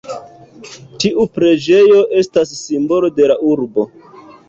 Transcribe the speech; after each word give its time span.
Tiu 1.03 1.27
preĝejo 1.35 2.01
estas 2.25 2.57
simbolo 2.65 3.15
de 3.21 3.33
la 3.33 3.41
urbo. 3.55 3.91